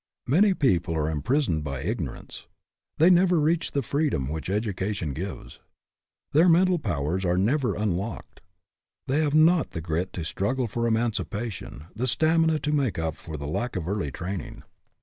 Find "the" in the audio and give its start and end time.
3.73-3.83, 9.73-9.79, 11.95-12.07, 13.37-13.45